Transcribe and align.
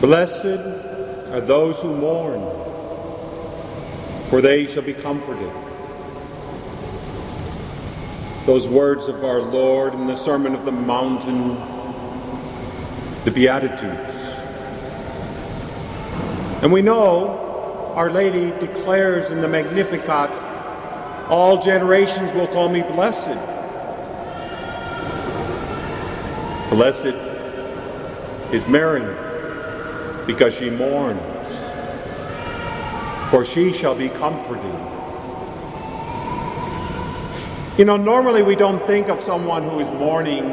Blessed 0.00 0.44
are 1.32 1.40
those 1.40 1.82
who 1.82 1.92
mourn, 1.92 2.40
for 4.30 4.40
they 4.40 4.68
shall 4.68 4.84
be 4.84 4.94
comforted. 4.94 5.50
Those 8.46 8.68
words 8.68 9.08
of 9.08 9.24
our 9.24 9.40
Lord 9.40 9.94
in 9.94 10.06
the 10.06 10.14
Sermon 10.14 10.54
of 10.54 10.64
the 10.64 10.70
Mountain, 10.70 11.56
the 13.24 13.32
Beatitudes. 13.32 14.36
And 16.62 16.72
we 16.72 16.80
know 16.80 17.92
Our 17.96 18.08
Lady 18.08 18.56
declares 18.64 19.32
in 19.32 19.40
the 19.40 19.48
Magnificat, 19.48 20.30
all 21.28 21.60
generations 21.60 22.32
will 22.34 22.46
call 22.46 22.68
me 22.68 22.82
blessed. 22.82 23.34
Blessed 26.70 27.16
is 28.54 28.64
Mary 28.68 29.27
because 30.28 30.54
she 30.54 30.68
mourns, 30.68 31.58
for 33.30 33.46
she 33.46 33.72
shall 33.72 33.94
be 33.94 34.10
comforted. 34.10 34.78
You 37.78 37.86
know, 37.86 37.96
normally 37.96 38.42
we 38.42 38.54
don't 38.54 38.82
think 38.82 39.08
of 39.08 39.22
someone 39.22 39.62
who 39.62 39.80
is 39.80 39.88
mourning 39.88 40.44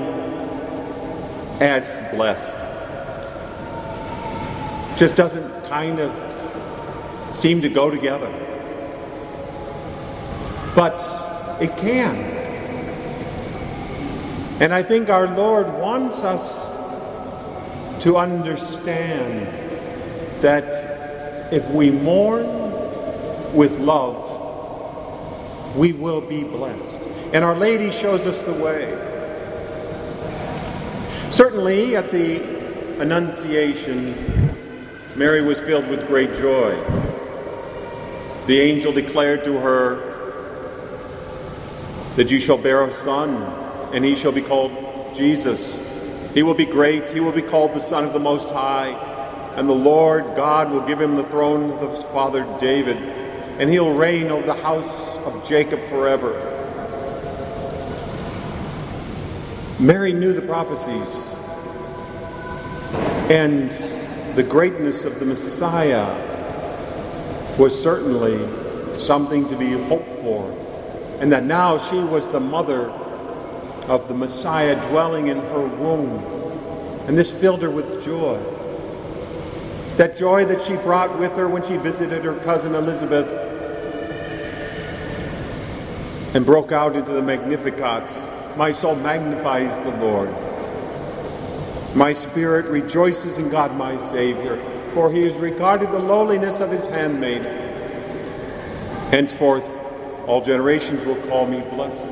as 1.60 2.02
blessed. 2.14 2.58
Just 4.98 5.18
doesn't 5.18 5.66
kind 5.66 6.00
of 6.00 7.36
seem 7.36 7.62
to 7.62 7.70
go 7.70 7.92
together. 7.92 8.32
But 10.74 11.02
it 11.62 11.76
can. 11.76 12.16
And 14.62 14.74
I 14.74 14.84
think 14.84 15.10
our 15.10 15.36
Lord 15.36 15.68
wants 15.68 16.24
us 16.24 16.66
to 18.04 18.18
understand 18.18 19.65
that 20.42 21.54
if 21.54 21.70
we 21.72 21.92
mourn 21.92 22.46
with 23.54 23.80
love, 23.80 25.76
we 25.76 25.94
will 25.94 26.22
be 26.22 26.44
blessed. 26.44 27.02
And 27.34 27.44
Our 27.44 27.56
Lady 27.56 27.92
shows 27.92 28.26
us 28.26 28.42
the 28.42 28.54
way. 28.54 28.92
Certainly, 31.30 31.96
at 31.96 32.12
the 32.12 33.02
Annunciation, 33.02 34.56
Mary 35.16 35.42
was 35.42 35.60
filled 35.60 35.88
with 35.88 36.08
great 36.08 36.34
joy. 36.34 36.72
The 38.48 38.60
angel 38.60 38.94
declared 38.94 39.44
to 39.46 39.58
her 39.58 40.14
that 42.16 42.32
you 42.32 42.40
shall 42.40 42.58
bear 42.58 42.84
a 42.86 42.92
son, 42.92 43.36
and 43.94 44.06
he 44.06 44.16
shall 44.16 44.32
be 44.32 44.42
called 44.42 44.72
Jesus. 45.14 45.82
He 46.34 46.44
will 46.44 46.54
be 46.54 46.66
great, 46.66 47.12
he 47.12 47.20
will 47.20 47.32
be 47.32 47.42
called 47.42 47.74
the 47.74 47.80
Son 47.80 48.06
of 48.06 48.14
the 48.14 48.20
Most 48.20 48.52
High, 48.52 49.15
and 49.56 49.70
the 49.70 49.74
Lord 49.74 50.36
God 50.36 50.72
will 50.72 50.82
give 50.82 51.00
him 51.00 51.16
the 51.16 51.24
throne 51.24 51.72
of 51.72 51.92
his 51.92 52.04
father 52.06 52.46
David, 52.60 52.98
and 52.98 53.70
he'll 53.70 53.94
reign 53.94 54.28
over 54.28 54.46
the 54.46 54.54
house 54.54 55.18
of 55.20 55.46
Jacob 55.48 55.82
forever. 55.86 56.34
Mary 59.80 60.14
knew 60.14 60.34
the 60.34 60.42
prophecies, 60.42 61.36
and 63.30 63.72
the 64.36 64.44
greatness 64.44 65.06
of 65.06 65.20
the 65.20 65.26
Messiah 65.26 66.06
was 67.58 67.82
certainly 67.82 68.38
something 69.00 69.48
to 69.50 69.58
be 69.58 69.72
hoped 69.72 70.08
for, 70.08 70.52
and 71.20 71.32
that 71.32 71.46
now 71.46 71.78
she 71.78 72.00
was 72.00 72.28
the 72.28 72.40
mother 72.40 72.90
of 73.88 74.08
the 74.08 74.14
Messiah 74.14 74.76
dwelling 74.90 75.28
in 75.28 75.38
her 75.38 75.68
womb. 75.68 76.24
And 77.08 77.18
this 77.18 77.32
filled 77.32 77.62
her 77.62 77.70
with 77.70 78.04
joy. 78.04 78.38
That 79.98 80.18
joy 80.18 80.44
that 80.46 80.60
she 80.60 80.76
brought 80.76 81.18
with 81.18 81.38
her 81.38 81.48
when 81.48 81.64
she 81.64 81.78
visited 81.78 82.26
her 82.26 82.38
cousin 82.40 82.76
Elizabeth 82.76 83.28
and 86.36 86.46
broke 86.46 86.74
out 86.74 86.98
into 86.98 87.12
the 87.12 87.22
Magnificat. 87.22 88.12
My 88.58 88.74
soul 88.74 88.96
magnifies 88.96 89.78
the 89.80 89.98
Lord. 90.06 90.30
My 91.96 92.12
spirit 92.12 92.66
rejoices 92.66 93.38
in 93.38 93.48
God 93.48 93.74
my 93.78 93.98
Savior, 93.98 94.58
for 94.90 95.10
he 95.14 95.24
has 95.24 95.36
regarded 95.38 95.94
the 95.94 96.00
lowliness 96.00 96.60
of 96.60 96.72
his 96.72 96.88
handmaid. 96.88 97.44
Henceforth, 99.12 99.66
all 100.28 100.42
generations 100.42 101.06
will 101.06 101.22
call 101.28 101.46
me 101.48 101.62
blessed. 101.70 102.06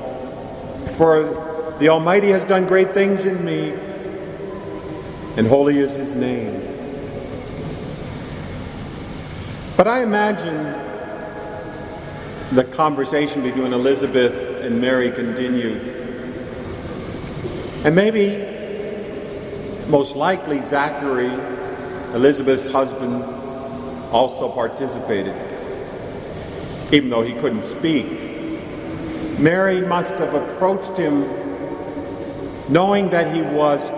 For 0.96 1.76
the 1.80 1.90
Almighty 1.90 2.30
has 2.30 2.46
done 2.46 2.66
great 2.66 2.94
things 2.94 3.26
in 3.26 3.44
me, 3.44 3.72
and 5.36 5.48
holy 5.48 5.80
is 5.80 5.98
his 5.98 6.14
name. 6.14 6.73
But 9.76 9.88
I 9.88 10.04
imagine 10.04 10.64
the 12.56 12.64
conversation 12.64 13.42
between 13.42 13.74
Elizabeth 13.74 14.62
and 14.62 14.80
Mary 14.80 15.10
continued. 15.10 15.82
And 17.84 17.96
maybe, 17.96 18.46
most 19.88 20.16
likely, 20.16 20.62
Zachary, 20.62 21.32
Elizabeth's 22.14 22.68
husband, 22.72 23.24
also 24.12 24.48
participated, 24.48 25.36
even 26.92 27.10
though 27.10 27.24
he 27.24 27.34
couldn't 27.34 27.64
speak. 27.64 28.06
Mary 29.40 29.82
must 29.82 30.14
have 30.16 30.36
approached 30.36 30.96
him 30.98 31.24
knowing 32.70 33.10
that 33.10 33.36
he 33.36 33.42
was 33.42 33.92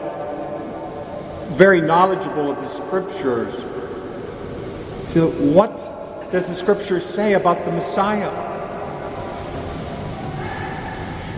very 1.57 1.81
knowledgeable 1.81 2.49
of 2.49 2.61
the 2.61 2.69
scriptures. 2.69 3.53
So, 5.15 5.29
what 5.29 5.77
does 6.29 6.49
the 6.49 6.55
scripture 6.55 6.99
say 6.99 7.35
about 7.35 7.63
the 7.63 7.71
Messiah? 7.71 8.29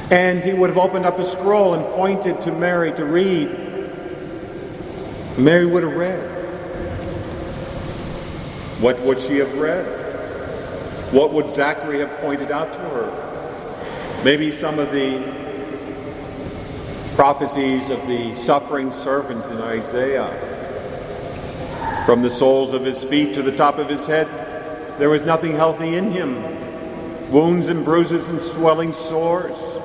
And 0.10 0.44
he 0.44 0.52
would 0.52 0.72
have 0.72 0.80
opened 0.80 1.06
up 1.06 1.20
a 1.20 1.24
scroll 1.24 1.76
and 1.76 1.86
pointed 1.94 2.42
to 2.42 2.52
Mary 2.52 2.92
to 2.94 3.06
read. 3.06 3.50
Mary 5.38 5.68
would 5.68 5.84
have 5.84 5.94
read. 5.94 6.28
What 8.82 9.00
would 9.02 9.20
she 9.20 9.38
have 9.38 9.54
read? 9.54 9.86
What 11.14 11.32
would 11.34 11.52
Zachary 11.52 12.00
have 12.00 12.18
pointed 12.18 12.50
out 12.50 12.74
to 12.74 12.80
her? 12.80 14.22
Maybe 14.24 14.50
some 14.50 14.80
of 14.80 14.92
the 14.92 15.22
prophecies 17.16 17.92
of 17.92 18.08
the 18.08 18.34
suffering 18.34 18.92
servant 18.92 19.46
in 19.46 19.62
Isaiah. 19.62 20.47
From 22.08 22.22
the 22.22 22.30
soles 22.30 22.72
of 22.72 22.86
his 22.86 23.04
feet 23.04 23.34
to 23.34 23.42
the 23.42 23.52
top 23.52 23.80
of 23.80 23.90
his 23.90 24.06
head, 24.06 24.30
there 24.98 25.10
was 25.10 25.24
nothing 25.24 25.52
healthy 25.52 25.94
in 25.94 26.10
him. 26.10 26.42
Wounds 27.30 27.68
and 27.68 27.84
bruises 27.84 28.30
and 28.30 28.40
swelling 28.40 28.94
sores. 28.94 29.78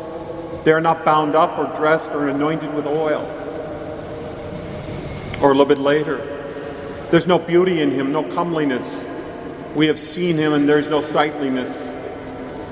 They 0.62 0.70
are 0.70 0.80
not 0.80 1.04
bound 1.04 1.34
up 1.34 1.58
or 1.58 1.76
dressed 1.76 2.12
or 2.12 2.28
anointed 2.28 2.72
with 2.74 2.86
oil. 2.86 3.22
Or 5.42 5.50
a 5.50 5.52
little 5.52 5.66
bit 5.66 5.78
later, 5.78 6.18
there's 7.10 7.26
no 7.26 7.40
beauty 7.40 7.80
in 7.80 7.90
him, 7.90 8.12
no 8.12 8.22
comeliness. 8.22 9.02
We 9.74 9.88
have 9.88 9.98
seen 9.98 10.38
him 10.38 10.52
and 10.52 10.68
there's 10.68 10.86
no 10.86 11.00
sightliness 11.00 11.86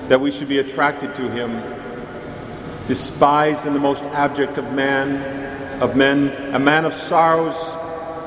that 0.07 0.21
we 0.21 0.31
should 0.31 0.49
be 0.49 0.59
attracted 0.59 1.17
to 1.17 1.29
him 1.29 1.61
despised 2.87 3.67
and 3.67 3.75
the 3.75 3.81
most 3.81 4.05
abject 4.05 4.59
of 4.59 4.73
man, 4.73 5.83
of 5.83 5.97
men, 5.97 6.55
a 6.55 6.61
man 6.61 6.85
of 6.85 6.95
sorrows 6.95 7.75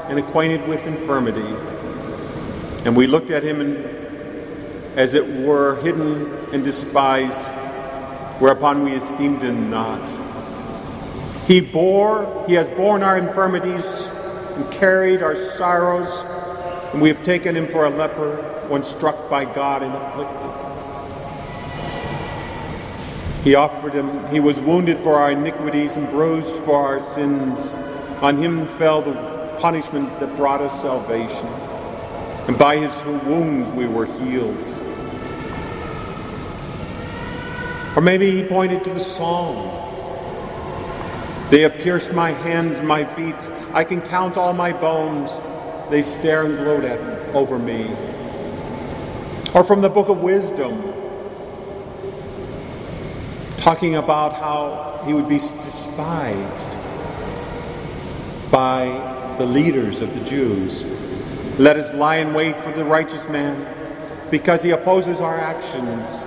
and 0.09 0.19
acquainted 0.19 0.67
with 0.67 0.85
infirmity. 0.85 1.55
And 2.85 2.95
we 2.95 3.07
looked 3.07 3.29
at 3.29 3.43
him 3.43 3.61
and, 3.61 3.77
as 4.97 5.13
it 5.13 5.25
were 5.27 5.77
hidden 5.77 6.33
and 6.51 6.63
despised, 6.63 7.51
whereupon 8.39 8.83
we 8.83 8.91
esteemed 8.91 9.41
him 9.41 9.69
not. 9.69 10.09
He 11.47 11.61
bore, 11.61 12.45
he 12.47 12.53
has 12.53 12.67
borne 12.67 13.03
our 13.03 13.17
infirmities 13.17 14.09
and 14.55 14.69
carried 14.71 15.21
our 15.21 15.35
sorrows, 15.35 16.23
and 16.93 17.01
we 17.01 17.09
have 17.09 17.23
taken 17.23 17.55
him 17.55 17.67
for 17.67 17.85
a 17.85 17.89
leper, 17.89 18.35
one 18.67 18.83
struck 18.83 19.29
by 19.29 19.45
God 19.45 19.83
and 19.83 19.93
afflicted. 19.93 20.49
He 23.43 23.55
offered 23.55 23.93
him, 23.93 24.25
he 24.27 24.39
was 24.39 24.57
wounded 24.59 24.99
for 24.99 25.15
our 25.15 25.31
iniquities 25.31 25.97
and 25.97 26.09
bruised 26.09 26.55
for 26.57 26.77
our 26.77 26.99
sins. 27.01 27.75
On 28.21 28.37
him 28.37 28.67
fell 28.67 29.01
the 29.01 29.32
punishment 29.63 30.09
that 30.19 30.35
brought 30.35 30.59
us 30.59 30.81
salvation. 30.81 31.47
And 32.49 32.57
by 32.57 32.75
his 32.75 32.93
wounds 33.05 33.71
we 33.71 33.85
were 33.85 34.05
healed. 34.05 34.67
Or 37.95 38.01
maybe 38.01 38.29
he 38.29 38.43
pointed 38.43 38.83
to 38.83 38.89
the 38.89 38.99
psalm. 38.99 39.69
They 41.49 41.61
have 41.61 41.75
pierced 41.75 42.11
my 42.11 42.31
hands, 42.31 42.81
my 42.81 43.05
feet. 43.05 43.37
I 43.71 43.85
can 43.85 44.01
count 44.01 44.35
all 44.35 44.51
my 44.51 44.73
bones. 44.73 45.31
They 45.89 46.03
stare 46.03 46.43
and 46.43 46.57
gloat 46.57 46.83
at 46.83 46.99
over 47.33 47.57
me. 47.57 47.85
Or 49.55 49.63
from 49.63 49.79
the 49.79 49.89
book 49.89 50.09
of 50.09 50.19
wisdom 50.19 50.93
talking 53.59 53.95
about 53.95 54.33
how 54.33 55.01
he 55.05 55.13
would 55.13 55.29
be 55.29 55.39
despised 55.39 56.69
by 58.51 59.12
the 59.37 59.45
leaders 59.45 60.01
of 60.01 60.13
the 60.13 60.23
Jews. 60.23 60.83
Let 61.59 61.77
us 61.77 61.93
lie 61.93 62.17
in 62.17 62.33
wait 62.33 62.59
for 62.59 62.71
the 62.71 62.85
righteous 62.85 63.27
man, 63.29 63.67
because 64.31 64.63
he 64.63 64.71
opposes 64.71 65.19
our 65.19 65.37
actions. 65.37 66.25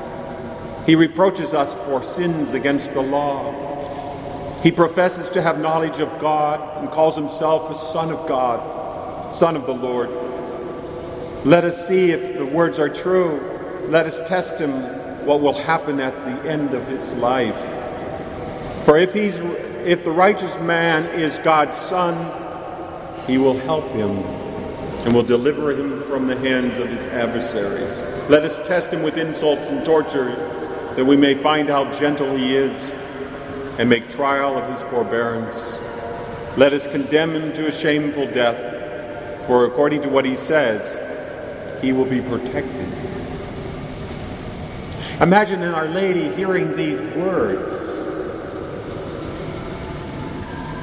He 0.86 0.94
reproaches 0.94 1.52
us 1.52 1.74
for 1.74 2.02
sins 2.02 2.52
against 2.52 2.94
the 2.94 3.02
law. 3.02 4.60
He 4.62 4.70
professes 4.70 5.30
to 5.30 5.42
have 5.42 5.60
knowledge 5.60 6.00
of 6.00 6.18
God 6.20 6.80
and 6.80 6.90
calls 6.90 7.16
himself 7.16 7.70
a 7.70 7.74
Son 7.74 8.10
of 8.10 8.28
God, 8.28 9.34
Son 9.34 9.56
of 9.56 9.66
the 9.66 9.74
Lord. 9.74 10.10
Let 11.44 11.64
us 11.64 11.86
see 11.86 12.12
if 12.12 12.36
the 12.38 12.46
words 12.46 12.78
are 12.78 12.88
true. 12.88 13.40
Let 13.88 14.06
us 14.06 14.20
test 14.28 14.60
him 14.60 15.26
what 15.26 15.40
will 15.40 15.52
happen 15.52 16.00
at 16.00 16.14
the 16.24 16.50
end 16.50 16.74
of 16.74 16.86
his 16.86 17.14
life. 17.14 17.58
For 18.84 18.96
if 18.96 19.12
he's 19.12 19.38
if 19.38 20.02
the 20.02 20.10
righteous 20.10 20.58
man 20.58 21.06
is 21.18 21.38
God's 21.38 21.76
son, 21.76 22.16
he 23.26 23.38
will 23.38 23.58
help 23.58 23.90
him 23.92 24.10
and 25.04 25.14
will 25.14 25.22
deliver 25.22 25.70
him 25.70 26.02
from 26.02 26.26
the 26.26 26.36
hands 26.36 26.78
of 26.78 26.88
his 26.88 27.06
adversaries. 27.06 28.02
Let 28.28 28.42
us 28.42 28.58
test 28.66 28.92
him 28.92 29.02
with 29.02 29.16
insults 29.16 29.70
and 29.70 29.84
torture, 29.84 30.34
that 30.96 31.04
we 31.04 31.16
may 31.16 31.34
find 31.34 31.68
how 31.68 31.90
gentle 31.92 32.34
he 32.34 32.56
is 32.56 32.92
and 33.78 33.88
make 33.88 34.08
trial 34.08 34.56
of 34.56 34.70
his 34.72 34.82
forbearance. 34.90 35.80
Let 36.56 36.72
us 36.72 36.86
condemn 36.86 37.34
him 37.34 37.52
to 37.52 37.68
a 37.68 37.72
shameful 37.72 38.26
death, 38.26 39.46
for 39.46 39.64
according 39.66 40.02
to 40.02 40.08
what 40.08 40.24
he 40.24 40.34
says, 40.34 41.00
he 41.82 41.92
will 41.92 42.06
be 42.06 42.20
protected. 42.20 42.88
Imagine 45.20 45.62
Our 45.62 45.86
Lady 45.86 46.28
hearing 46.34 46.74
these 46.74 47.00
words. 47.14 47.92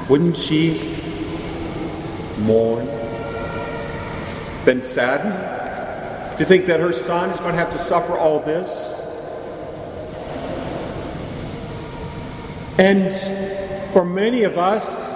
Wouldn't 0.08 0.36
she 0.36 0.93
mourn? 2.38 2.86
Been 4.64 4.82
saddened? 4.82 6.32
Do 6.32 6.38
you 6.38 6.46
think 6.46 6.66
that 6.66 6.80
her 6.80 6.92
son 6.92 7.30
is 7.30 7.38
going 7.38 7.52
to 7.52 7.58
have 7.58 7.70
to 7.70 7.78
suffer 7.78 8.16
all 8.16 8.40
this? 8.40 9.00
And 12.78 13.92
for 13.92 14.04
many 14.04 14.42
of 14.42 14.58
us, 14.58 15.12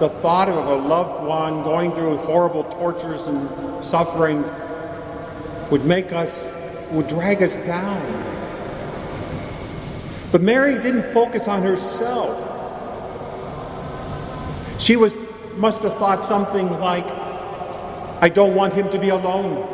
the 0.00 0.08
thought 0.08 0.48
of 0.48 0.66
a 0.66 0.74
loved 0.74 1.24
one 1.24 1.62
going 1.62 1.92
through 1.92 2.16
horrible 2.16 2.64
tortures 2.64 3.28
and 3.28 3.84
suffering 3.84 4.42
would 5.70 5.84
make 5.84 6.12
us, 6.12 6.50
would 6.90 7.06
drag 7.06 7.40
us 7.40 7.56
down. 7.58 8.02
But 10.32 10.42
Mary 10.42 10.82
didn't 10.82 11.12
focus 11.12 11.46
on 11.46 11.62
herself. 11.62 12.48
She 14.80 14.96
was, 14.96 15.16
must 15.54 15.82
have 15.82 15.96
thought 15.98 16.24
something 16.24 16.68
like, 16.80 17.06
I 18.20 18.28
don't 18.28 18.54
want 18.54 18.72
him 18.72 18.90
to 18.90 18.98
be 18.98 19.08
alone. 19.08 19.68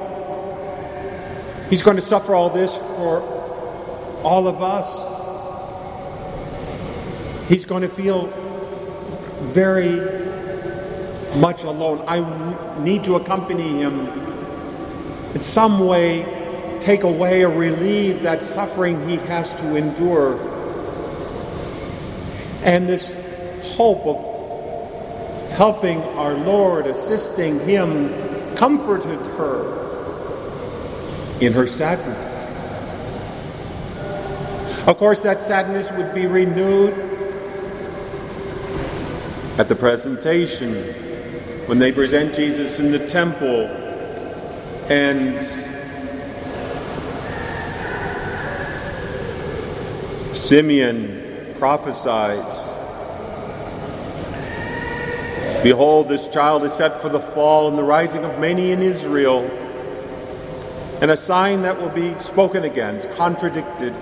He's 1.70 1.82
going 1.82 1.96
to 1.96 2.02
suffer 2.02 2.34
all 2.34 2.50
this 2.50 2.76
for 2.76 3.20
all 4.22 4.48
of 4.48 4.62
us. 4.62 5.04
He's 7.48 7.64
going 7.64 7.82
to 7.82 7.88
feel 7.88 8.26
very 9.52 10.00
much 11.38 11.64
alone. 11.64 12.04
I 12.06 12.80
need 12.80 13.04
to 13.04 13.16
accompany 13.16 13.80
him 13.80 14.08
in 15.34 15.40
some 15.40 15.86
way, 15.86 16.78
take 16.80 17.02
away 17.02 17.44
or 17.44 17.50
relieve 17.50 18.22
that 18.22 18.42
suffering 18.42 19.06
he 19.08 19.16
has 19.16 19.54
to 19.56 19.76
endure. 19.76 20.38
And 22.64 22.88
this 22.88 23.14
hope 23.76 24.06
of 24.06 24.27
helping 25.58 26.00
our 26.14 26.34
Lord, 26.34 26.86
assisting 26.86 27.58
Him, 27.58 28.54
comforted 28.54 29.18
her 29.34 29.76
in 31.40 31.52
her 31.52 31.66
sadness. 31.66 32.46
Of 34.86 34.96
course, 34.98 35.22
that 35.24 35.40
sadness 35.40 35.90
would 35.90 36.14
be 36.14 36.26
renewed 36.26 36.94
at 39.58 39.66
the 39.68 39.74
presentation 39.74 40.94
when 41.66 41.80
they 41.80 41.90
present 41.90 42.36
Jesus 42.36 42.78
in 42.78 42.92
the 42.92 43.04
temple 43.08 43.66
and 44.88 45.40
Simeon 50.32 51.52
prophesies 51.58 52.77
Behold, 55.62 56.08
this 56.08 56.28
child 56.28 56.62
is 56.62 56.72
set 56.72 57.02
for 57.02 57.08
the 57.08 57.18
fall 57.18 57.68
and 57.68 57.76
the 57.76 57.82
rising 57.82 58.24
of 58.24 58.38
many 58.38 58.70
in 58.70 58.80
Israel, 58.80 59.42
and 61.02 61.10
a 61.10 61.16
sign 61.16 61.62
that 61.62 61.80
will 61.80 61.90
be 61.90 62.16
spoken 62.20 62.62
against, 62.62 63.10
contradicted. 63.12 63.92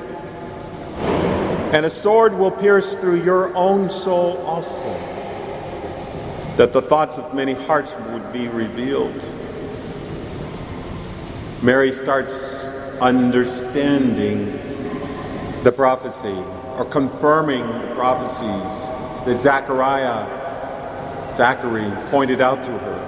And 1.73 1.87
a 1.87 1.91
sword 1.91 2.35
will 2.35 2.51
pierce 2.51 2.97
through 2.97 3.23
your 3.25 3.55
own 3.57 3.89
soul 3.89 4.37
also, 4.45 4.85
that 6.57 6.73
the 6.73 6.83
thoughts 6.83 7.17
of 7.17 7.35
many 7.35 7.55
hearts 7.55 7.95
would 8.11 8.33
be 8.35 8.49
revealed. 8.49 9.23
Mary 11.63 11.93
starts 11.93 12.69
understanding 13.01 14.53
the 15.63 15.73
prophecy 15.73 16.37
or 16.77 16.85
confirming 16.85 17.67
the 17.67 17.95
prophecies 17.95 18.89
that 19.25 19.35
Zechariah 19.35 20.46
Zachary 21.37 21.93
pointed 22.11 22.41
out 22.41 22.65
to 22.65 22.71
her. 22.71 23.03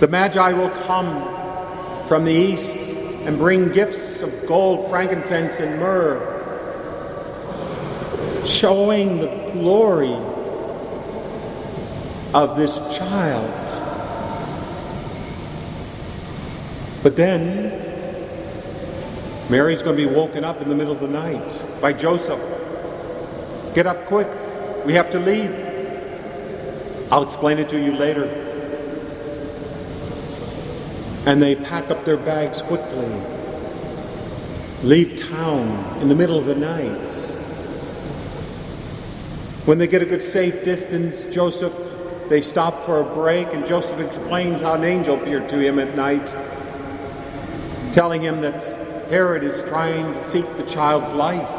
The 0.00 0.08
Magi 0.08 0.52
will 0.52 0.70
come 0.70 2.06
from 2.06 2.24
the 2.24 2.32
east 2.32 2.88
and 3.26 3.36
bring 3.36 3.70
gifts 3.70 4.22
of 4.22 4.46
gold, 4.46 4.88
frankincense, 4.88 5.60
and 5.60 5.78
myrrh, 5.78 6.18
showing 8.46 9.20
the 9.20 9.50
glory 9.52 10.16
of 12.32 12.56
this 12.56 12.78
child. 12.96 13.52
But 17.02 17.16
then, 17.16 17.72
Mary's 19.50 19.82
going 19.82 19.98
to 19.98 20.08
be 20.08 20.14
woken 20.14 20.44
up 20.44 20.62
in 20.62 20.70
the 20.70 20.74
middle 20.74 20.92
of 20.92 21.00
the 21.00 21.08
night 21.08 21.62
by 21.82 21.92
Joseph. 21.92 22.40
Get 23.74 23.86
up 23.86 24.06
quick. 24.06 24.47
We 24.88 24.94
have 24.94 25.10
to 25.10 25.18
leave. 25.18 25.54
I'll 27.12 27.22
explain 27.22 27.58
it 27.58 27.68
to 27.68 27.78
you 27.78 27.92
later. 27.92 28.24
And 31.26 31.42
they 31.42 31.56
pack 31.56 31.90
up 31.90 32.06
their 32.06 32.16
bags 32.16 32.62
quickly, 32.62 33.12
leave 34.82 35.28
town 35.28 36.00
in 36.00 36.08
the 36.08 36.14
middle 36.14 36.38
of 36.38 36.46
the 36.46 36.54
night. 36.54 37.12
When 39.66 39.76
they 39.76 39.86
get 39.86 40.00
a 40.00 40.06
good 40.06 40.22
safe 40.22 40.64
distance, 40.64 41.26
Joseph, 41.26 41.74
they 42.30 42.40
stop 42.40 42.74
for 42.86 43.02
a 43.02 43.04
break, 43.04 43.52
and 43.52 43.66
Joseph 43.66 44.00
explains 44.00 44.62
how 44.62 44.72
an 44.72 44.84
angel 44.84 45.20
appeared 45.20 45.50
to 45.50 45.58
him 45.58 45.78
at 45.78 45.96
night, 45.96 46.34
telling 47.92 48.22
him 48.22 48.40
that 48.40 48.62
Herod 49.10 49.44
is 49.44 49.62
trying 49.64 50.14
to 50.14 50.18
seek 50.18 50.46
the 50.56 50.64
child's 50.64 51.12
life. 51.12 51.57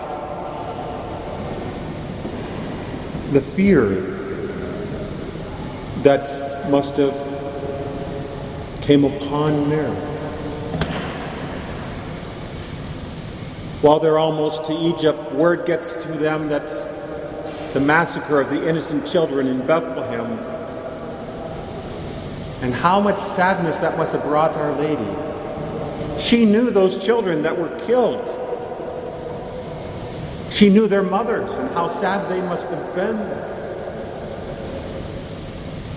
The 3.31 3.41
fear 3.41 3.89
that 6.03 6.27
must 6.69 6.95
have 6.95 7.15
came 8.81 9.03
upon 9.03 9.69
Mary. 9.69 9.95
While 13.81 14.00
they're 14.00 14.17
almost 14.17 14.65
to 14.65 14.74
Egypt, 14.74 15.31
word 15.33 15.65
gets 15.65 15.93
to 15.93 16.12
them 16.13 16.50
that 16.50 16.67
the 17.74 17.79
massacre 17.79 18.41
of 18.41 18.50
the 18.50 18.67
innocent 18.67 19.05
children 19.05 19.48
in 19.48 19.65
Bethlehem 19.65 20.39
and 22.62 22.74
how 22.74 23.00
much 23.00 23.19
sadness 23.19 23.77
that 23.77 23.95
must 23.95 24.13
have 24.13 24.24
brought 24.24 24.57
Our 24.57 24.74
Lady. 24.74 25.07
She 26.19 26.45
knew 26.45 26.71
those 26.71 27.03
children 27.03 27.43
that 27.43 27.57
were 27.57 27.69
killed. 27.79 28.27
She 30.60 30.68
knew 30.70 30.88
their 30.88 31.04
mothers 31.04 31.50
and 31.51 31.70
how 31.70 31.88
sad 31.88 32.30
they 32.30 32.42
must 32.42 32.68
have 32.68 32.94
been. 32.94 33.16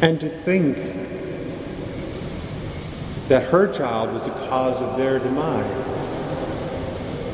And 0.01 0.21
to 0.21 0.29
think 0.29 0.77
that 3.27 3.43
her 3.49 3.67
child 3.73 4.13
was 4.15 4.27
the 4.27 4.31
cause 4.31 4.81
of 4.81 4.97
their 4.97 5.19
demise. 5.19 5.67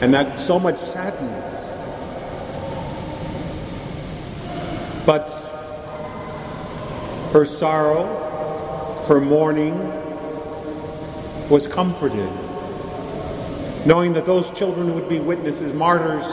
And 0.00 0.14
that 0.14 0.40
so 0.40 0.58
much 0.58 0.78
sadness. 0.78 1.76
But 5.04 5.28
her 7.34 7.44
sorrow, 7.44 9.04
her 9.06 9.20
mourning 9.20 9.76
was 11.50 11.66
comforted, 11.66 12.30
knowing 13.84 14.14
that 14.14 14.24
those 14.24 14.50
children 14.50 14.94
would 14.94 15.10
be 15.10 15.20
witnesses, 15.20 15.74
martyrs 15.74 16.24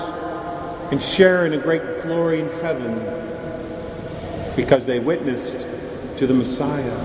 and 0.91 1.01
share 1.01 1.45
in 1.45 1.53
a 1.53 1.57
great 1.57 2.01
glory 2.03 2.41
in 2.41 2.49
heaven. 2.61 3.11
because 4.55 4.85
they 4.85 4.99
witnessed 4.99 5.67
to 6.17 6.27
the 6.27 6.33
Messiah. 6.33 6.97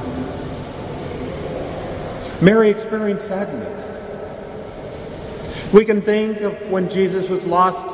Mary 2.41 2.71
experienced 2.71 3.27
sadness. 3.27 4.09
We 5.73 5.85
can 5.85 6.03
think 6.03 6.41
of 6.43 6.71
when 6.71 6.89
Jesus 6.89 7.29
was 7.29 7.45
lost 7.47 7.89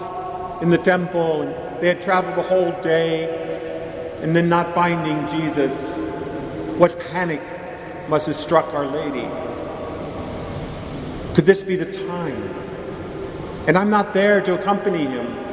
in 0.63 0.71
the 0.71 0.79
temple 0.79 1.43
and 1.43 1.83
they 1.83 1.89
had 1.89 2.01
traveled 2.01 2.37
the 2.37 2.43
whole 2.43 2.73
day 2.83 4.19
and 4.23 4.37
then 4.37 4.49
not 4.49 4.75
finding 4.75 5.27
Jesus. 5.29 5.97
What 6.79 6.99
panic 7.11 7.43
must 8.09 8.27
have 8.27 8.37
struck 8.37 8.73
Our 8.75 8.87
Lady. 8.87 9.29
Could 11.35 11.47
this 11.47 11.63
be 11.63 11.77
the 11.77 11.91
time? 11.91 12.55
And 13.67 13.77
I'm 13.77 13.91
not 13.91 14.15
there 14.15 14.41
to 14.43 14.55
accompany 14.59 15.07
him. 15.07 15.46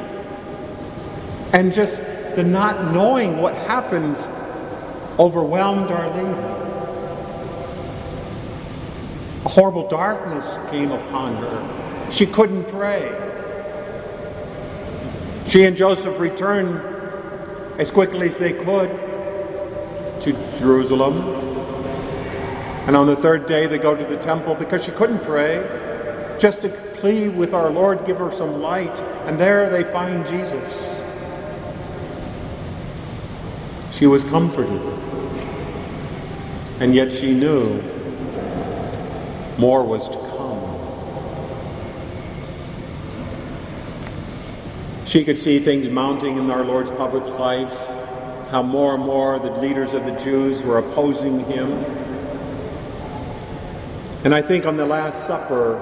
And 1.54 1.72
just 1.72 2.02
the 2.34 2.42
not 2.42 2.92
knowing 2.92 3.38
what 3.38 3.54
happened 3.54 4.18
overwhelmed 5.20 5.88
Our 5.88 6.10
Lady. 6.10 6.40
A 9.44 9.48
horrible 9.48 9.86
darkness 9.88 10.58
came 10.72 10.90
upon 10.90 11.36
her. 11.36 12.10
She 12.10 12.26
couldn't 12.26 12.64
pray. 12.64 13.08
She 15.46 15.62
and 15.62 15.76
Joseph 15.76 16.18
returned 16.18 16.80
as 17.78 17.92
quickly 17.92 18.30
as 18.30 18.38
they 18.38 18.52
could 18.52 18.90
to 20.22 20.32
Jerusalem. 20.58 21.18
And 22.88 22.96
on 22.96 23.06
the 23.06 23.14
third 23.14 23.46
day, 23.46 23.68
they 23.68 23.78
go 23.78 23.94
to 23.96 24.04
the 24.04 24.16
temple 24.16 24.56
because 24.56 24.84
she 24.84 24.90
couldn't 24.90 25.22
pray, 25.22 26.36
just 26.40 26.62
to 26.62 26.68
plead 26.68 27.36
with 27.36 27.54
our 27.54 27.70
Lord, 27.70 28.04
give 28.04 28.16
her 28.16 28.32
some 28.32 28.60
light. 28.60 28.98
And 29.28 29.38
there 29.38 29.70
they 29.70 29.84
find 29.84 30.26
Jesus. 30.26 31.03
She 33.94 34.08
was 34.08 34.24
comforted. 34.24 34.82
And 36.80 36.96
yet 36.96 37.12
she 37.12 37.32
knew 37.32 37.80
more 39.56 39.84
was 39.84 40.08
to 40.08 40.18
come. 40.18 40.34
She 45.06 45.24
could 45.24 45.38
see 45.38 45.60
things 45.60 45.88
mounting 45.88 46.38
in 46.38 46.50
our 46.50 46.64
Lord's 46.64 46.90
public 46.90 47.24
life, 47.38 47.86
how 48.50 48.64
more 48.64 48.96
and 48.96 49.04
more 49.04 49.38
the 49.38 49.52
leaders 49.52 49.92
of 49.92 50.04
the 50.04 50.16
Jews 50.16 50.64
were 50.64 50.78
opposing 50.78 51.44
him. 51.44 51.70
And 54.24 54.34
I 54.34 54.42
think 54.42 54.66
on 54.66 54.76
the 54.76 54.86
Last 54.86 55.24
Supper, 55.24 55.78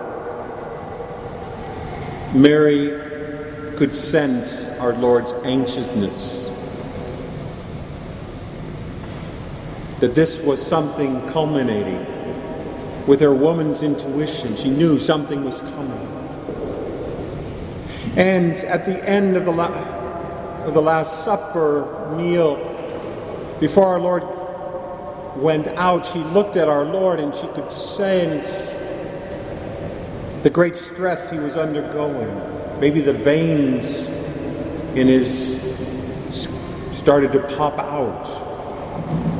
Mary 2.34 2.88
could 3.76 3.94
sense 3.94 4.68
our 4.80 4.92
Lord's 4.92 5.32
anxiousness. 5.44 6.51
That 10.02 10.16
this 10.16 10.40
was 10.40 10.60
something 10.60 11.28
culminating 11.28 12.04
with 13.06 13.20
her 13.20 13.32
woman's 13.32 13.84
intuition. 13.84 14.56
She 14.56 14.68
knew 14.68 14.98
something 14.98 15.44
was 15.44 15.60
coming. 15.60 16.08
And 18.16 18.56
at 18.64 18.84
the 18.84 19.08
end 19.08 19.36
of 19.36 19.44
the, 19.44 19.52
la- 19.52 20.64
of 20.64 20.74
the 20.74 20.82
Last 20.82 21.24
Supper 21.24 22.16
meal, 22.16 22.56
before 23.60 23.86
our 23.86 24.00
Lord 24.00 24.24
went 25.40 25.68
out, 25.68 26.04
she 26.04 26.18
looked 26.18 26.56
at 26.56 26.68
our 26.68 26.84
Lord 26.84 27.20
and 27.20 27.32
she 27.32 27.46
could 27.46 27.70
sense 27.70 28.72
the 30.42 30.50
great 30.50 30.74
stress 30.74 31.30
he 31.30 31.38
was 31.38 31.56
undergoing. 31.56 32.80
Maybe 32.80 33.02
the 33.02 33.12
veins 33.12 34.02
in 34.96 35.06
his 35.06 35.62
started 36.90 37.30
to 37.30 37.38
pop 37.56 37.78
out. 37.78 39.31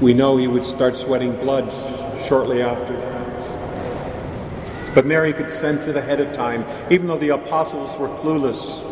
We 0.00 0.12
know 0.12 0.36
he 0.36 0.48
would 0.48 0.64
start 0.64 0.96
sweating 0.96 1.36
blood 1.36 1.72
shortly 2.20 2.62
after 2.62 2.94
that. 2.96 3.14
But 4.94 5.06
Mary 5.06 5.32
could 5.32 5.50
sense 5.50 5.86
it 5.86 5.96
ahead 5.96 6.20
of 6.20 6.32
time, 6.32 6.64
even 6.90 7.06
though 7.06 7.18
the 7.18 7.30
apostles 7.30 7.98
were 7.98 8.08
clueless. 8.08 8.82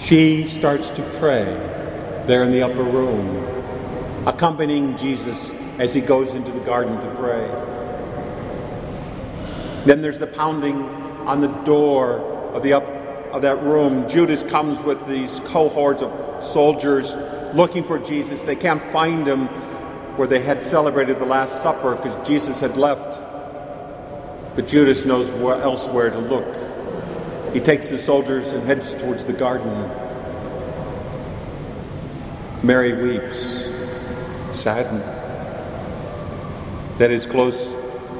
She 0.00 0.46
starts 0.46 0.90
to 0.90 1.02
pray 1.18 1.44
there 2.26 2.42
in 2.42 2.50
the 2.50 2.62
upper 2.62 2.82
room, 2.82 4.26
accompanying 4.26 4.96
Jesus 4.96 5.52
as 5.78 5.92
he 5.92 6.00
goes 6.00 6.34
into 6.34 6.50
the 6.50 6.60
garden 6.60 6.98
to 7.00 7.14
pray. 7.16 7.46
Then 9.84 10.02
there's 10.02 10.18
the 10.18 10.26
pounding 10.26 10.82
on 11.26 11.40
the 11.40 11.48
door 11.64 12.20
of 12.54 12.62
the 12.62 12.74
up 12.74 12.84
of 13.32 13.42
that 13.42 13.62
room. 13.62 14.08
Judas 14.08 14.42
comes 14.42 14.80
with 14.80 15.06
these 15.06 15.40
cohorts 15.40 16.02
of 16.02 16.42
soldiers 16.42 17.14
looking 17.54 17.84
for 17.84 17.98
Jesus. 17.98 18.42
They 18.42 18.56
can't 18.56 18.82
find 18.82 19.26
him 19.26 19.46
where 20.16 20.26
they 20.26 20.40
had 20.40 20.64
celebrated 20.64 21.18
the 21.18 21.26
Last 21.26 21.62
Supper 21.62 21.94
because 21.94 22.16
Jesus 22.26 22.60
had 22.60 22.76
left. 22.76 23.22
But 24.56 24.66
Judas 24.66 25.04
knows 25.04 25.30
where, 25.30 25.60
elsewhere 25.60 26.10
to 26.10 26.18
look. 26.18 26.56
He 27.54 27.60
takes 27.60 27.88
the 27.90 27.98
soldiers 27.98 28.48
and 28.48 28.64
heads 28.64 28.94
towards 28.94 29.24
the 29.24 29.32
garden. 29.32 29.88
Mary 32.62 32.92
weeps, 32.92 33.68
saddened 34.50 35.02
that 36.98 37.10
his 37.10 37.24
close 37.26 37.72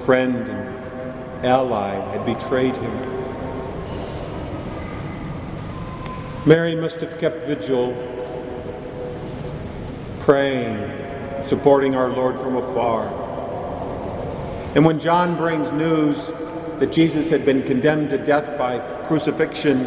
friend 0.04 0.48
and 0.48 1.46
ally 1.46 1.94
had 2.12 2.24
betrayed 2.24 2.76
him. 2.76 3.18
Mary 6.46 6.74
must 6.74 7.00
have 7.00 7.18
kept 7.18 7.42
vigil 7.42 7.92
praying, 10.28 11.42
supporting 11.42 11.94
our 11.94 12.10
Lord 12.10 12.38
from 12.38 12.54
afar. 12.54 13.06
And 14.76 14.84
when 14.84 15.00
John 15.00 15.38
brings 15.38 15.72
news 15.72 16.26
that 16.80 16.92
Jesus 16.92 17.30
had 17.30 17.46
been 17.46 17.62
condemned 17.62 18.10
to 18.10 18.18
death 18.18 18.58
by 18.58 18.78
crucifixion, 19.06 19.84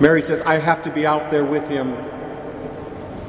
Mary 0.00 0.22
says, 0.22 0.40
I 0.40 0.54
have 0.54 0.80
to 0.84 0.90
be 0.90 1.06
out 1.06 1.30
there 1.30 1.44
with 1.44 1.68
him. 1.68 1.94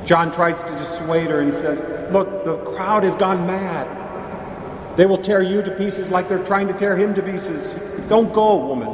John 0.05 0.31
tries 0.31 0.63
to 0.63 0.71
dissuade 0.77 1.29
her 1.29 1.41
and 1.41 1.53
says, 1.53 1.81
Look, 2.09 2.45
the 2.45 2.57
crowd 2.59 3.03
has 3.03 3.17
gone 3.17 3.45
mad. 3.45 4.95
They 4.95 5.05
will 5.05 5.17
tear 5.17 5.41
you 5.41 5.61
to 5.61 5.71
pieces 5.71 6.09
like 6.09 6.29
they're 6.29 6.45
trying 6.45 6.69
to 6.69 6.73
tear 6.73 6.95
him 6.95 7.13
to 7.15 7.21
pieces. 7.21 7.73
Don't 8.07 8.31
go, 8.31 8.65
woman. 8.65 8.93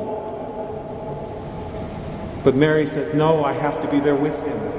But 2.43 2.55
Mary 2.55 2.88
says, 2.88 3.13
No, 3.13 3.45
I 3.45 3.53
have 3.53 3.79
to 3.83 3.88
be 3.88 4.00
there 4.00 4.15
with 4.15 4.41
him. 4.41 4.71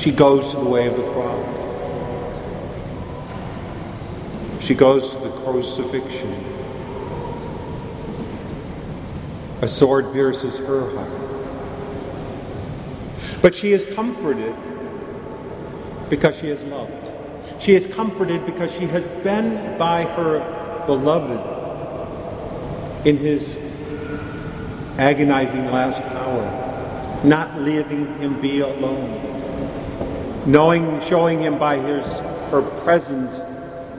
She 0.00 0.10
goes 0.10 0.52
to 0.52 0.56
the 0.56 0.64
way 0.64 0.86
of 0.86 0.96
the 0.96 1.02
cross. 1.12 1.78
She 4.64 4.74
goes 4.74 5.10
to 5.10 5.18
the 5.18 5.28
crucifixion. 5.28 6.32
A 9.60 9.68
sword 9.68 10.10
pierces 10.14 10.58
her 10.60 10.88
heart. 10.94 11.20
But 13.42 13.54
she 13.54 13.72
is 13.72 13.84
comforted 13.94 14.56
because 16.08 16.38
she 16.38 16.48
is 16.48 16.64
loved. 16.64 17.10
She 17.60 17.74
is 17.74 17.86
comforted 17.86 18.46
because 18.46 18.72
she 18.72 18.86
has 18.86 19.04
been 19.04 19.76
by 19.76 20.04
her 20.04 20.38
beloved 20.86 21.42
in 23.06 23.18
his 23.18 23.58
agonizing 24.96 25.70
last 25.70 26.00
hour, 26.00 27.20
not 27.22 27.60
leaving 27.60 28.16
him 28.16 28.40
be 28.40 28.60
alone 28.60 29.29
knowing, 30.50 31.00
showing 31.00 31.38
him 31.38 31.58
by 31.58 31.76
his, 31.78 32.20
her 32.50 32.62
presence 32.82 33.40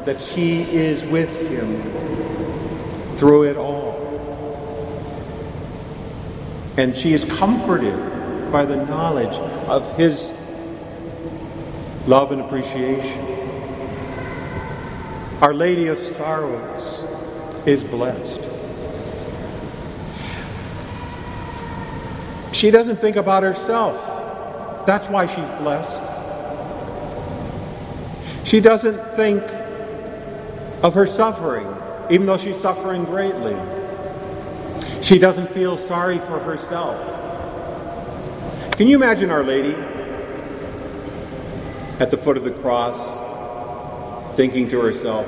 that 0.06 0.22
she 0.22 0.64
is 0.64 1.04
with 1.06 1.50
him 1.50 1.82
through 3.16 3.44
it 3.44 3.58
all. 3.58 3.92
And 6.78 6.96
she 6.98 7.14
is 7.14 7.24
comforted 7.26 8.52
by 8.52 8.66
the 8.66 8.86
knowledge 8.86 9.36
of 9.68 9.96
his 9.98 10.34
love 12.06 12.32
and 12.32 12.42
appreciation. 12.42 13.26
Our 15.42 15.54
Lady 15.54 15.88
of 15.88 16.00
Sorrows 16.00 17.06
is 17.66 17.84
blessed. 17.84 18.42
She 22.54 22.72
doesn't 22.72 22.98
think 22.98 23.16
about 23.16 23.44
herself. 23.44 23.96
That's 24.86 25.08
why 25.08 25.26
she's 25.28 25.50
blessed. 25.60 26.21
She 28.52 28.60
doesn't 28.60 29.02
think 29.16 29.42
of 30.84 30.94
her 30.96 31.08
suffering, 31.08 31.74
even 32.10 32.28
though 32.28 32.36
she's 32.36 32.60
suffering 32.60 33.06
greatly. 33.06 33.56
She 35.02 35.20
doesn't 35.20 35.50
feel 35.52 35.78
sorry 35.78 36.18
for 36.18 36.38
herself. 36.38 37.00
Can 38.76 38.90
you 38.90 38.98
imagine 38.98 39.32
Our 39.32 39.42
Lady 39.42 39.74
at 42.02 42.12
the 42.12 42.18
foot 42.18 42.36
of 42.36 42.44
the 42.44 42.52
cross 42.52 42.98
thinking 44.36 44.68
to 44.68 44.82
herself, 44.82 45.26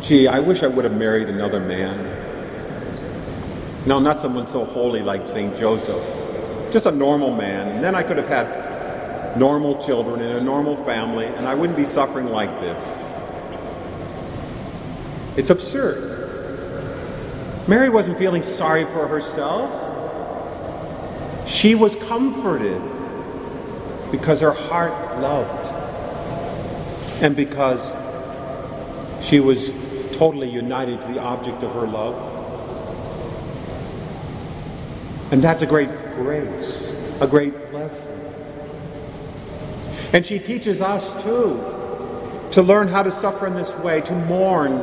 gee, 0.00 0.26
I 0.26 0.40
wish 0.40 0.62
I 0.62 0.66
would 0.66 0.86
have 0.86 0.96
married 0.96 1.28
another 1.28 1.60
man. 1.60 2.06
No, 3.84 3.98
not 3.98 4.18
someone 4.18 4.46
so 4.46 4.64
holy 4.64 5.02
like 5.02 5.28
St. 5.28 5.54
Joseph. 5.54 6.06
Just 6.72 6.86
a 6.86 6.90
normal 6.90 7.36
man. 7.36 7.68
And 7.68 7.84
then 7.84 7.94
I 7.94 8.02
could 8.02 8.16
have 8.16 8.28
had 8.28 8.63
normal 9.36 9.80
children 9.82 10.20
in 10.20 10.32
a 10.32 10.40
normal 10.40 10.76
family, 10.84 11.26
and 11.26 11.46
I 11.46 11.54
wouldn't 11.54 11.76
be 11.76 11.86
suffering 11.86 12.26
like 12.26 12.60
this. 12.60 13.12
It's 15.36 15.50
absurd. 15.50 16.14
Mary 17.66 17.88
wasn't 17.88 18.18
feeling 18.18 18.42
sorry 18.42 18.84
for 18.84 19.08
herself. 19.08 19.90
She 21.48 21.74
was 21.74 21.96
comforted 21.96 22.80
because 24.10 24.40
her 24.40 24.52
heart 24.52 24.92
loved 25.20 25.66
and 27.22 27.34
because 27.34 27.94
she 29.24 29.40
was 29.40 29.72
totally 30.12 30.48
united 30.48 31.00
to 31.02 31.08
the 31.08 31.20
object 31.20 31.62
of 31.62 31.72
her 31.72 31.86
love. 31.86 32.32
And 35.32 35.42
that's 35.42 35.62
a 35.62 35.66
great 35.66 35.90
grace, 36.12 36.94
a 37.20 37.26
great 37.26 37.70
blessing. 37.70 38.23
And 40.14 40.24
she 40.24 40.38
teaches 40.38 40.80
us 40.80 41.12
too 41.24 41.60
to 42.52 42.62
learn 42.62 42.86
how 42.86 43.02
to 43.02 43.10
suffer 43.10 43.48
in 43.48 43.54
this 43.54 43.72
way, 43.72 44.00
to 44.02 44.14
mourn 44.14 44.76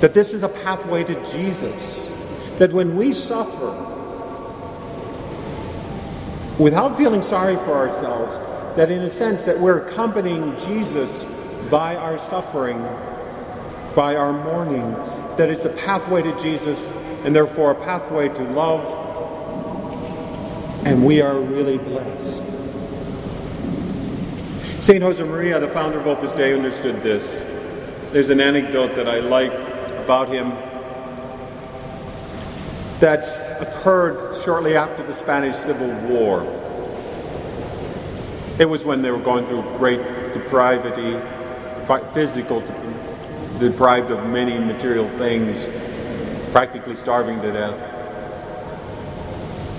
that 0.00 0.14
this 0.14 0.32
is 0.32 0.42
a 0.42 0.48
pathway 0.48 1.04
to 1.04 1.14
Jesus. 1.30 2.08
That 2.56 2.72
when 2.72 2.96
we 2.96 3.12
suffer, 3.12 3.70
without 6.58 6.96
feeling 6.96 7.20
sorry 7.20 7.56
for 7.56 7.74
ourselves, 7.74 8.38
that 8.76 8.90
in 8.90 9.02
a 9.02 9.10
sense 9.10 9.42
that 9.42 9.60
we're 9.60 9.86
accompanying 9.86 10.58
Jesus 10.58 11.26
by 11.70 11.94
our 11.94 12.18
suffering, 12.18 12.80
by 13.94 14.16
our 14.16 14.32
mourning, 14.32 14.92
that 15.36 15.50
it's 15.50 15.66
a 15.66 15.70
pathway 15.70 16.22
to 16.22 16.34
Jesus 16.38 16.90
and 17.24 17.36
therefore 17.36 17.72
a 17.72 17.74
pathway 17.74 18.30
to 18.30 18.44
love, 18.44 18.82
and 20.86 21.04
we 21.04 21.20
are 21.20 21.38
really 21.38 21.76
blessed. 21.76 22.61
St. 24.82 25.00
Josemaria, 25.00 25.60
the 25.60 25.68
founder 25.68 26.00
of 26.00 26.08
Opus 26.08 26.32
Dei, 26.32 26.54
understood 26.54 27.02
this. 27.02 27.38
There's 28.10 28.30
an 28.30 28.40
anecdote 28.40 28.96
that 28.96 29.08
I 29.08 29.20
like 29.20 29.52
about 29.52 30.28
him 30.28 30.50
that 32.98 33.24
occurred 33.60 34.42
shortly 34.42 34.74
after 34.74 35.04
the 35.04 35.14
Spanish 35.14 35.54
Civil 35.54 35.86
War. 36.08 36.42
It 38.58 38.64
was 38.64 38.84
when 38.84 39.02
they 39.02 39.12
were 39.12 39.20
going 39.20 39.46
through 39.46 39.62
great 39.78 40.00
depravity, 40.34 41.16
physical, 42.12 42.60
deprived 43.60 44.10
of 44.10 44.26
many 44.26 44.58
material 44.58 45.08
things, 45.10 45.68
practically 46.50 46.96
starving 46.96 47.40
to 47.42 47.52
death. 47.52 47.78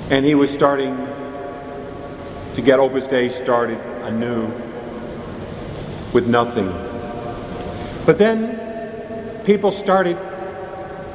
And 0.10 0.26
he 0.26 0.34
was 0.34 0.50
starting 0.50 0.96
to 2.56 2.62
get 2.62 2.80
Opus 2.80 3.08
Dei 3.08 3.28
started 3.28 3.80
anew 4.04 4.72
with 6.14 6.28
nothing. 6.28 6.68
But 8.06 8.18
then 8.18 9.44
people 9.46 9.72
started 9.72 10.18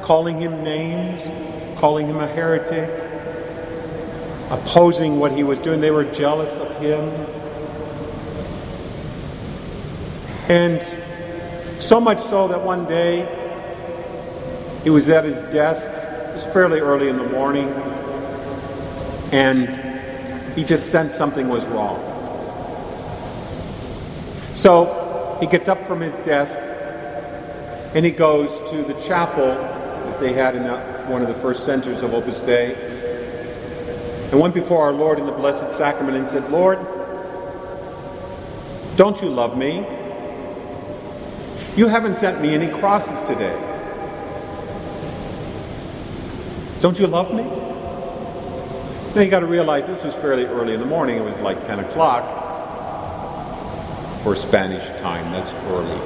calling 0.02 0.40
him 0.40 0.62
names, 0.62 1.22
calling 1.78 2.06
him 2.06 2.16
a 2.16 2.26
heretic, 2.26 2.88
opposing 4.50 5.18
what 5.18 5.32
he 5.32 5.44
was 5.44 5.60
doing. 5.60 5.80
They 5.80 5.90
were 5.90 6.04
jealous 6.04 6.58
of 6.58 6.74
him. 6.80 7.04
And 10.48 10.82
so 11.80 12.00
much 12.00 12.20
so 12.20 12.48
that 12.48 12.62
one 12.62 12.86
day 12.86 13.34
he 14.82 14.90
was 14.90 15.08
at 15.10 15.24
his 15.24 15.38
desk, 15.52 15.86
it 15.86 16.34
was 16.34 16.46
fairly 16.46 16.80
early 16.80 17.08
in 17.08 17.18
the 17.18 17.28
morning, 17.28 17.68
and 19.30 19.68
he 20.56 20.64
just 20.64 20.90
sensed 20.90 21.18
something 21.18 21.48
was 21.48 21.64
wrong. 21.66 22.07
So 24.58 25.38
he 25.38 25.46
gets 25.46 25.68
up 25.68 25.80
from 25.86 26.00
his 26.00 26.16
desk 26.16 26.58
and 27.94 28.04
he 28.04 28.10
goes 28.10 28.50
to 28.72 28.82
the 28.82 28.94
chapel 28.94 29.46
that 29.46 30.18
they 30.18 30.32
had 30.32 30.56
in 30.56 30.64
that, 30.64 31.08
one 31.08 31.22
of 31.22 31.28
the 31.28 31.34
first 31.34 31.64
centers 31.64 32.02
of 32.02 32.12
Opus 32.12 32.40
Dei 32.40 32.74
and 34.32 34.40
went 34.40 34.54
before 34.54 34.82
our 34.82 34.92
Lord 34.92 35.20
in 35.20 35.26
the 35.26 35.32
Blessed 35.32 35.70
Sacrament 35.70 36.16
and 36.16 36.28
said, 36.28 36.50
Lord, 36.50 36.80
don't 38.96 39.22
you 39.22 39.28
love 39.28 39.56
me? 39.56 39.86
You 41.76 41.86
haven't 41.86 42.16
sent 42.16 42.42
me 42.42 42.52
any 42.52 42.68
crosses 42.68 43.22
today. 43.22 43.56
Don't 46.80 46.98
you 46.98 47.06
love 47.06 47.32
me? 47.32 47.44
Now 49.14 49.22
you 49.22 49.30
got 49.30 49.40
to 49.40 49.46
realize 49.46 49.86
this 49.86 50.02
was 50.02 50.16
fairly 50.16 50.46
early 50.46 50.74
in 50.74 50.80
the 50.80 50.86
morning. 50.86 51.16
It 51.16 51.24
was 51.24 51.38
like 51.38 51.62
10 51.62 51.78
o'clock 51.78 52.47
for 54.22 54.34
Spanish 54.36 54.88
time. 55.00 55.30
That's 55.32 55.54
early. 55.66 56.00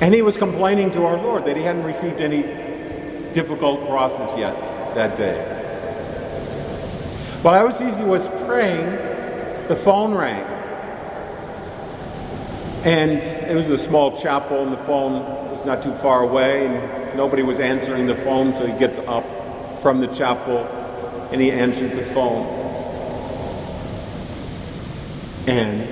And 0.00 0.14
he 0.14 0.22
was 0.22 0.36
complaining 0.36 0.90
to 0.92 1.04
our 1.04 1.16
Lord 1.16 1.44
that 1.44 1.56
he 1.56 1.62
hadn't 1.62 1.84
received 1.84 2.20
any 2.20 2.42
difficult 3.34 3.86
crosses 3.86 4.28
yet 4.38 4.60
that 4.94 5.16
day. 5.16 5.40
While 7.42 7.54
I 7.54 7.62
was 7.64 7.78
he 7.78 8.04
was 8.04 8.28
praying, 8.46 8.86
the 9.68 9.76
phone 9.76 10.14
rang. 10.14 10.44
And 12.84 13.12
it 13.12 13.54
was 13.54 13.68
a 13.68 13.78
small 13.78 14.16
chapel, 14.16 14.62
and 14.62 14.72
the 14.72 14.84
phone 14.84 15.22
was 15.52 15.64
not 15.64 15.82
too 15.82 15.94
far 15.94 16.22
away, 16.22 16.66
and 16.66 17.16
nobody 17.16 17.42
was 17.42 17.60
answering 17.60 18.06
the 18.06 18.16
phone, 18.16 18.54
so 18.54 18.66
he 18.66 18.76
gets 18.78 18.98
up 18.98 19.24
from 19.82 20.00
the 20.00 20.06
chapel 20.06 20.58
and 21.32 21.40
he 21.40 21.50
answers 21.50 21.92
the 21.92 22.02
phone. 22.02 22.61
And 25.46 25.88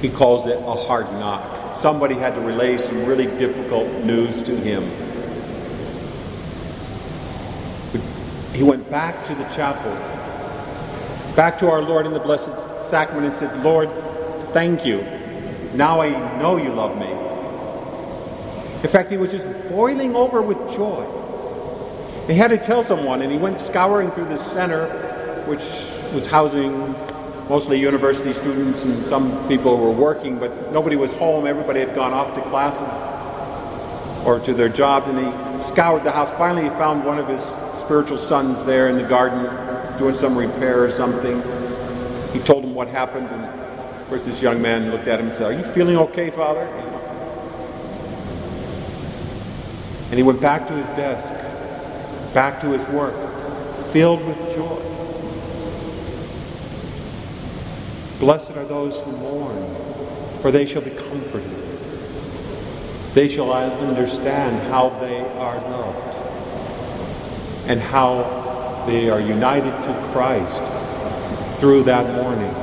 he 0.00 0.08
calls 0.08 0.46
it 0.46 0.58
a 0.58 0.74
hard 0.74 1.10
knock 1.12 1.54
somebody 1.76 2.14
had 2.14 2.34
to 2.34 2.40
relay 2.40 2.78
some 2.78 3.04
really 3.04 3.26
difficult 3.26 3.88
news 4.04 4.42
to 4.42 4.56
him. 4.56 4.82
He 8.54 8.62
went 8.62 8.88
back 8.90 9.26
to 9.26 9.34
the 9.34 9.44
chapel, 9.44 9.92
back 11.34 11.58
to 11.58 11.68
our 11.68 11.82
Lord 11.82 12.06
in 12.06 12.12
the 12.12 12.20
Blessed 12.20 12.80
Sacrament, 12.80 13.26
and 13.26 13.36
said, 13.36 13.64
Lord, 13.64 13.90
thank 14.52 14.86
you. 14.86 15.04
Now 15.74 16.00
I 16.00 16.38
know 16.38 16.56
you 16.56 16.70
love 16.70 16.96
me. 16.96 17.10
In 18.82 18.88
fact, 18.88 19.10
he 19.10 19.16
was 19.16 19.32
just 19.32 19.46
boiling 19.68 20.14
over 20.14 20.40
with 20.40 20.58
joy. 20.70 21.04
He 22.28 22.34
had 22.34 22.48
to 22.48 22.58
tell 22.58 22.82
someone, 22.82 23.22
and 23.22 23.32
he 23.32 23.38
went 23.38 23.60
scouring 23.60 24.10
through 24.12 24.26
the 24.26 24.38
center, 24.38 24.86
which 25.46 25.62
was 26.14 26.26
housing 26.26 26.94
mostly 27.48 27.78
university 27.78 28.32
students 28.32 28.84
and 28.84 29.04
some 29.04 29.48
people 29.48 29.76
were 29.78 29.90
working, 29.90 30.38
but 30.38 30.72
nobody 30.72 30.96
was 30.96 31.12
home. 31.12 31.46
Everybody 31.46 31.80
had 31.80 31.94
gone 31.94 32.12
off 32.12 32.34
to 32.34 32.42
classes 32.42 33.02
or 34.26 34.40
to 34.40 34.54
their 34.54 34.70
job, 34.70 35.04
and 35.06 35.18
he 35.18 35.62
scoured 35.62 36.04
the 36.04 36.10
house. 36.10 36.32
Finally, 36.32 36.62
he 36.64 36.70
found 36.70 37.04
one 37.04 37.18
of 37.18 37.28
his 37.28 37.42
spiritual 37.80 38.16
sons 38.16 38.64
there 38.64 38.88
in 38.88 38.96
the 38.96 39.02
garden 39.02 39.98
doing 39.98 40.14
some 40.14 40.36
repair 40.36 40.82
or 40.82 40.90
something. 40.90 41.42
He 42.32 42.40
told 42.40 42.64
him 42.64 42.74
what 42.74 42.88
happened, 42.88 43.28
and 43.28 43.44
of 43.44 44.08
course, 44.08 44.24
this 44.24 44.40
young 44.40 44.62
man 44.62 44.90
looked 44.90 45.08
at 45.08 45.20
him 45.20 45.26
and 45.26 45.34
said, 45.34 45.52
Are 45.52 45.52
you 45.52 45.62
feeling 45.62 45.96
okay, 45.96 46.30
Father? 46.30 46.62
And 50.10 50.14
he 50.14 50.22
went 50.22 50.40
back 50.40 50.66
to 50.68 50.72
his 50.72 50.86
desk, 50.90 51.32
back 52.32 52.60
to 52.60 52.68
his 52.68 52.86
work, 52.88 53.14
filled 53.92 54.24
with 54.24 54.38
joy. 54.54 54.93
Blessed 58.20 58.52
are 58.52 58.64
those 58.64 58.98
who 59.00 59.12
mourn, 59.12 59.74
for 60.40 60.50
they 60.50 60.66
shall 60.66 60.82
be 60.82 60.90
comforted. 60.90 61.50
They 63.12 63.28
shall 63.28 63.52
understand 63.52 64.60
how 64.70 64.90
they 65.00 65.20
are 65.20 65.56
loved 65.56 66.16
and 67.68 67.80
how 67.80 68.84
they 68.86 69.10
are 69.10 69.20
united 69.20 69.70
to 69.70 70.10
Christ 70.12 71.60
through 71.60 71.84
that 71.84 72.14
mourning. 72.14 72.54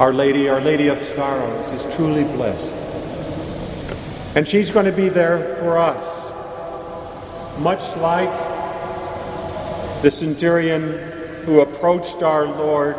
Our 0.00 0.12
Lady, 0.12 0.48
Our 0.48 0.60
Lady 0.60 0.88
of 0.88 1.00
Sorrows, 1.00 1.70
is 1.70 1.94
truly 1.94 2.24
blessed. 2.24 2.72
And 4.36 4.48
she's 4.48 4.70
going 4.70 4.86
to 4.86 4.92
be 4.92 5.08
there 5.08 5.56
for 5.56 5.78
us, 5.78 6.32
much 7.58 7.96
like 7.96 8.30
the 10.02 10.10
centurion 10.10 10.98
who 11.44 11.60
approached 11.60 12.22
our 12.22 12.46
Lord 12.46 12.96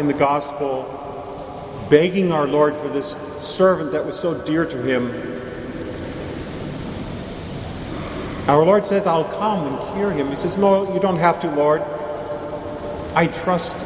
in 0.00 0.06
the 0.06 0.14
gospel, 0.14 1.86
begging 1.90 2.32
our 2.32 2.46
Lord 2.46 2.74
for 2.74 2.88
this 2.88 3.14
servant 3.38 3.92
that 3.92 4.04
was 4.04 4.18
so 4.18 4.34
dear 4.44 4.64
to 4.64 4.82
him. 4.82 5.10
Our 8.48 8.64
Lord 8.64 8.86
says, 8.86 9.06
I'll 9.06 9.24
come 9.24 9.66
and 9.66 9.94
cure 9.94 10.10
him. 10.10 10.28
He 10.28 10.36
says, 10.36 10.56
No, 10.56 10.92
you 10.94 11.00
don't 11.00 11.18
have 11.18 11.38
to, 11.40 11.50
Lord. 11.54 11.82
I 13.14 13.26
trust 13.28 13.76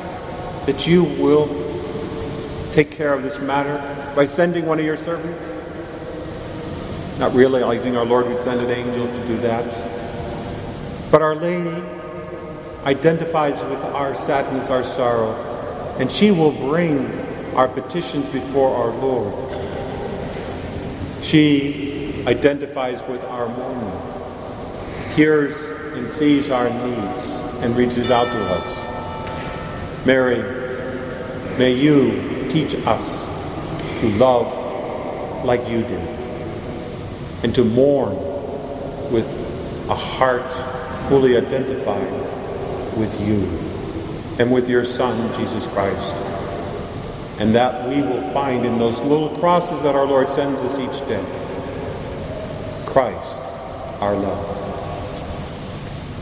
that 0.66 0.86
you 0.86 1.04
will 1.04 1.48
take 2.72 2.90
care 2.90 3.12
of 3.12 3.22
this 3.22 3.38
matter 3.40 3.76
by 4.14 4.24
sending 4.24 4.66
one 4.66 4.78
of 4.78 4.84
your 4.84 4.96
servants. 4.96 5.44
not 7.18 7.34
realizing 7.34 7.96
our 7.96 8.04
Lord 8.04 8.26
would 8.28 8.38
send 8.38 8.60
an 8.60 8.70
angel 8.70 9.06
to 9.06 9.26
do 9.26 9.36
that. 9.38 9.64
But 11.10 11.22
Our 11.22 11.34
Lady 11.34 11.82
identifies 12.84 13.60
with 13.62 13.82
our 13.84 14.14
sadness, 14.14 14.70
our 14.70 14.82
sorrow, 14.82 15.53
and 15.98 16.10
she 16.10 16.30
will 16.30 16.52
bring 16.52 17.20
our 17.54 17.68
petitions 17.68 18.28
before 18.28 18.74
our 18.74 18.90
Lord. 18.90 19.32
She 21.22 22.24
identifies 22.26 23.02
with 23.08 23.22
our 23.24 23.48
mourning, 23.48 25.12
hears 25.12 25.68
and 25.96 26.10
sees 26.10 26.50
our 26.50 26.68
needs, 26.68 27.30
and 27.62 27.76
reaches 27.76 28.10
out 28.10 28.26
to 28.32 28.44
us. 28.44 30.06
Mary, 30.06 30.42
may 31.56 31.72
you 31.72 32.48
teach 32.48 32.74
us 32.86 33.26
to 34.00 34.08
love 34.18 35.44
like 35.44 35.68
you 35.68 35.82
did 35.82 36.08
and 37.44 37.54
to 37.54 37.64
mourn 37.64 38.14
with 39.12 39.28
a 39.88 39.94
heart 39.94 40.50
fully 41.08 41.36
identified 41.36 42.10
with 42.96 43.20
you 43.20 43.63
and 44.38 44.52
with 44.52 44.68
your 44.68 44.84
Son, 44.84 45.32
Jesus 45.38 45.66
Christ. 45.68 46.12
And 47.38 47.54
that 47.54 47.88
we 47.88 48.00
will 48.00 48.22
find 48.32 48.64
in 48.64 48.78
those 48.78 49.00
little 49.00 49.30
crosses 49.38 49.82
that 49.82 49.94
our 49.94 50.06
Lord 50.06 50.30
sends 50.30 50.62
us 50.62 50.78
each 50.78 51.06
day 51.08 51.24
Christ, 52.86 53.40
our 54.00 54.14
love. 54.14 54.63